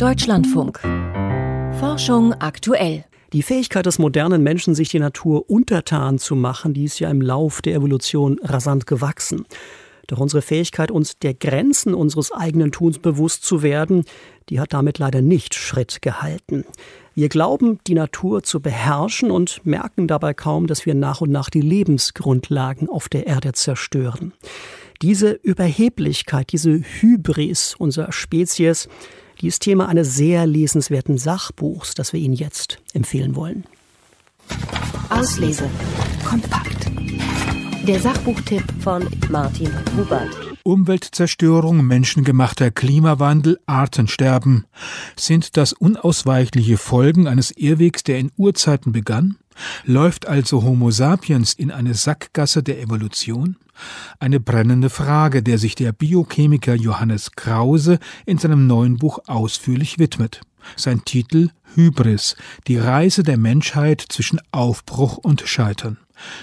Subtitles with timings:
[0.00, 0.80] Deutschlandfunk.
[1.78, 3.04] Forschung aktuell.
[3.34, 7.20] Die Fähigkeit des modernen Menschen, sich die Natur untertan zu machen, die ist ja im
[7.20, 9.44] Lauf der Evolution rasant gewachsen.
[10.06, 14.04] Doch unsere Fähigkeit, uns der Grenzen unseres eigenen Tuns bewusst zu werden,
[14.48, 16.64] die hat damit leider nicht Schritt gehalten.
[17.14, 21.50] Wir glauben, die Natur zu beherrschen und merken dabei kaum, dass wir nach und nach
[21.50, 24.32] die Lebensgrundlagen auf der Erde zerstören.
[25.02, 28.88] Diese Überheblichkeit, diese Hybris unserer Spezies,
[29.40, 33.64] die ist Thema eines sehr lesenswerten Sachbuchs, das wir Ihnen jetzt empfehlen wollen.
[35.08, 35.68] Auslese.
[36.24, 36.90] Kompakt.
[37.86, 40.36] Der Sachbuchtipp von Martin Hubert.
[40.62, 44.66] Umweltzerstörung, menschengemachter Klimawandel, Artensterben.
[45.16, 49.36] Sind das unausweichliche Folgen eines Irrwegs, der in Urzeiten begann?
[49.84, 53.56] Läuft also Homo sapiens in eine Sackgasse der Evolution?
[54.18, 60.40] Eine brennende Frage, der sich der Biochemiker Johannes Krause in seinem neuen Buch ausführlich widmet.
[60.76, 65.98] Sein Titel Hybris, die Reise der Menschheit zwischen Aufbruch und Scheitern.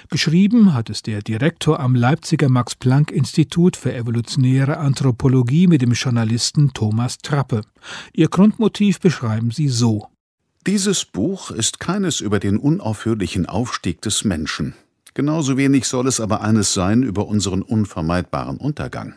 [0.09, 5.91] Geschrieben hat es der Direktor am Leipziger Max Planck Institut für evolutionäre Anthropologie mit dem
[5.93, 7.61] Journalisten Thomas Trappe.
[8.13, 10.07] Ihr Grundmotiv beschreiben sie so.
[10.65, 14.73] Dieses Buch ist keines über den unaufhörlichen Aufstieg des Menschen.
[15.17, 19.15] Genauso wenig soll es aber eines sein über unseren unvermeidbaren Untergang.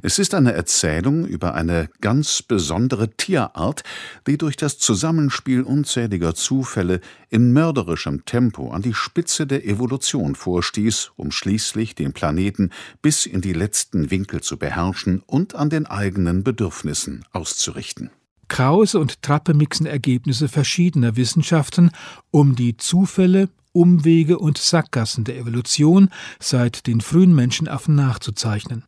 [0.00, 3.82] Es ist eine Erzählung über eine ganz besondere Tierart,
[4.28, 11.10] die durch das Zusammenspiel unzähliger Zufälle in mörderischem Tempo an die Spitze der Evolution vorstieß,
[11.16, 12.70] um schließlich den Planeten
[13.02, 18.10] bis in die letzten Winkel zu beherrschen und an den eigenen Bedürfnissen auszurichten.
[18.46, 21.90] Krause und Trappe mixen Ergebnisse verschiedener Wissenschaften,
[22.30, 26.08] um die Zufälle, Umwege und Sackgassen der Evolution
[26.40, 28.84] seit den frühen Menschenaffen nachzuzeichnen.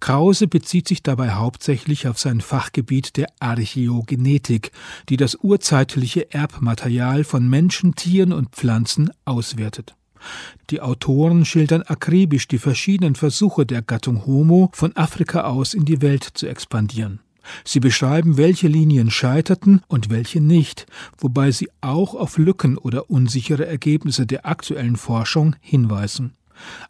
[0.00, 4.70] Krause bezieht sich dabei hauptsächlich auf sein Fachgebiet der Archäogenetik,
[5.08, 9.94] die das urzeitliche Erbmaterial von Menschen, Tieren und Pflanzen auswertet.
[10.70, 16.00] Die Autoren schildern akribisch die verschiedenen Versuche der Gattung Homo, von Afrika aus in die
[16.00, 17.20] Welt zu expandieren.
[17.64, 20.86] Sie beschreiben, welche Linien scheiterten und welche nicht,
[21.18, 26.32] wobei sie auch auf Lücken oder unsichere Ergebnisse der aktuellen Forschung hinweisen.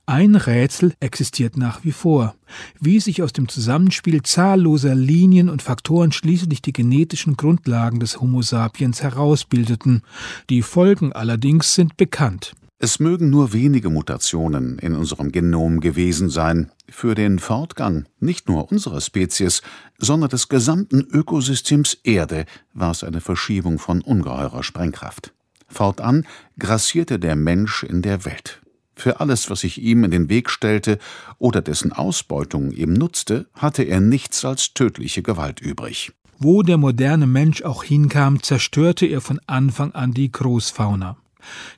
[0.07, 2.35] Ein Rätsel existiert nach wie vor,
[2.81, 8.43] wie sich aus dem Zusammenspiel zahlloser Linien und Faktoren schließlich die genetischen Grundlagen des Homo
[8.43, 10.03] sapiens herausbildeten.
[10.49, 12.55] Die Folgen allerdings sind bekannt.
[12.81, 16.71] Es mögen nur wenige Mutationen in unserem Genom gewesen sein.
[16.89, 19.63] Für den Fortgang nicht nur unserer Spezies,
[19.99, 22.45] sondern des gesamten Ökosystems Erde
[22.75, 25.35] war es eine Verschiebung von ungeheurer Sprengkraft.
[25.67, 26.25] Fortan
[26.57, 28.63] grassierte der Mensch in der Welt.
[28.95, 30.99] Für alles, was sich ihm in den Weg stellte
[31.39, 36.13] oder dessen Ausbeutung ihm nutzte, hatte er nichts als tödliche Gewalt übrig.
[36.39, 41.17] Wo der moderne Mensch auch hinkam, zerstörte er von Anfang an die Großfauna.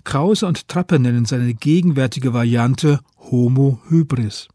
[0.04, 4.48] Krause und Trappe nennen seine gegenwärtige Variante Homo hybris.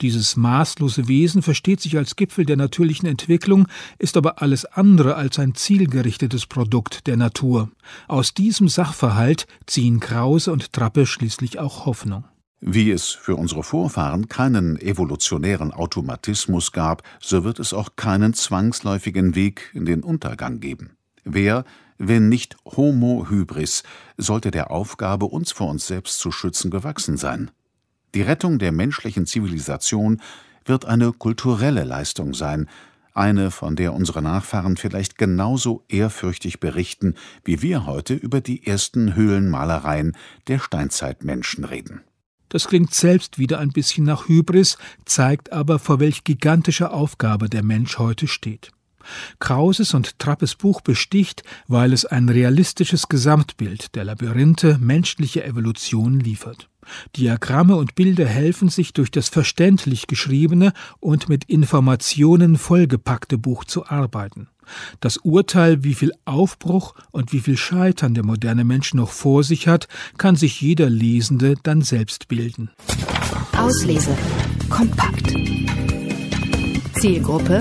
[0.00, 3.68] Dieses maßlose Wesen versteht sich als Gipfel der natürlichen Entwicklung,
[3.98, 7.70] ist aber alles andere als ein zielgerichtetes Produkt der Natur.
[8.08, 12.24] Aus diesem Sachverhalt ziehen Krause und Trappe schließlich auch Hoffnung.
[12.62, 19.34] Wie es für unsere Vorfahren keinen evolutionären Automatismus gab, so wird es auch keinen zwangsläufigen
[19.34, 20.90] Weg in den Untergang geben.
[21.24, 21.64] Wer
[22.00, 23.82] wenn nicht Homo hybris,
[24.16, 27.50] sollte der Aufgabe, uns vor uns selbst zu schützen, gewachsen sein.
[28.14, 30.20] Die Rettung der menschlichen Zivilisation
[30.64, 32.68] wird eine kulturelle Leistung sein,
[33.12, 39.14] eine, von der unsere Nachfahren vielleicht genauso ehrfürchtig berichten, wie wir heute über die ersten
[39.14, 42.00] Höhlenmalereien der Steinzeitmenschen reden.
[42.48, 47.62] Das klingt selbst wieder ein bisschen nach Hybris, zeigt aber, vor welch gigantischer Aufgabe der
[47.62, 48.72] Mensch heute steht.
[49.38, 56.68] Krauses und Trappes Buch besticht, weil es ein realistisches Gesamtbild der Labyrinthe menschlicher Evolution liefert.
[57.16, 63.86] Diagramme und Bilder helfen sich durch das verständlich geschriebene und mit Informationen vollgepackte Buch zu
[63.86, 64.48] arbeiten.
[65.00, 69.66] Das Urteil, wie viel Aufbruch und wie viel Scheitern der moderne Mensch noch vor sich
[69.66, 72.70] hat, kann sich jeder Lesende dann selbst bilden.
[73.56, 74.16] Auslese.
[74.68, 75.34] Kompakt.
[77.00, 77.58] Zielgruppe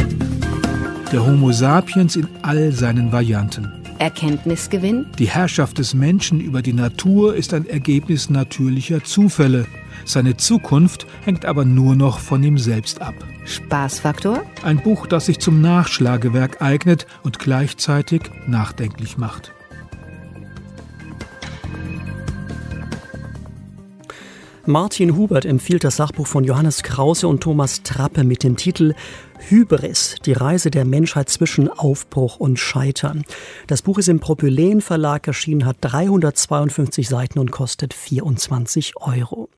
[1.12, 3.72] der Homo sapiens in all seinen Varianten.
[3.98, 5.08] Erkenntnisgewinn?
[5.18, 9.66] Die Herrschaft des Menschen über die Natur ist ein Ergebnis natürlicher Zufälle.
[10.06, 13.16] Seine Zukunft hängt aber nur noch von ihm selbst ab.
[13.46, 14.44] Spaßfaktor?
[14.62, 19.52] Ein Buch, das sich zum Nachschlagewerk eignet und gleichzeitig nachdenklich macht.
[24.70, 28.94] Martin Hubert empfiehlt das Sachbuch von Johannes Krause und Thomas Trappe mit dem Titel
[29.40, 33.24] Hybris, die Reise der Menschheit zwischen Aufbruch und Scheitern.
[33.68, 39.50] Das Buch ist im Propylen Verlag erschienen, hat 352 Seiten und kostet 24 Euro.